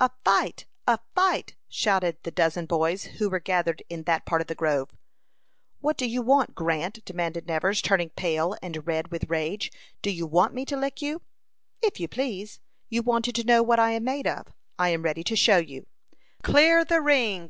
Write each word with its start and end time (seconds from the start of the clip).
"A 0.00 0.10
fight! 0.24 0.64
A 0.86 0.98
fight!" 1.14 1.56
shouted 1.68 2.16
the 2.22 2.30
dozen 2.30 2.64
boys 2.64 3.02
who 3.04 3.28
were 3.28 3.38
gathered 3.38 3.82
in 3.90 4.04
that 4.04 4.24
part 4.24 4.40
of 4.40 4.46
the 4.46 4.54
grove. 4.54 4.88
"What 5.82 5.98
do 5.98 6.06
you 6.08 6.22
want, 6.22 6.54
Grant?" 6.54 7.04
demanded 7.04 7.46
Nevers, 7.46 7.82
turning 7.82 8.08
pale 8.08 8.56
and 8.62 8.86
red 8.86 9.08
with 9.10 9.28
rage. 9.28 9.70
"Do 10.00 10.10
you 10.10 10.26
want 10.26 10.54
me 10.54 10.64
to 10.64 10.76
lick 10.78 11.02
you?" 11.02 11.20
"If 11.82 12.00
you 12.00 12.08
please. 12.08 12.60
You 12.88 13.02
wanted 13.02 13.34
to 13.34 13.44
know 13.44 13.62
what 13.62 13.78
I 13.78 13.90
am 13.90 14.04
made 14.04 14.26
of. 14.26 14.46
I 14.78 14.88
am 14.88 15.02
ready 15.02 15.22
to 15.24 15.36
show 15.36 15.58
you." 15.58 15.86
"Clear 16.42 16.82
the 16.82 17.02
ring!" 17.02 17.42